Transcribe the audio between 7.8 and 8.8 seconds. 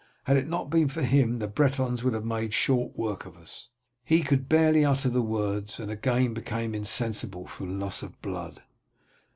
of blood.